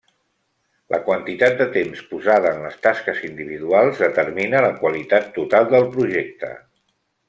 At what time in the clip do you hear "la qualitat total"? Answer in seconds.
4.69-5.75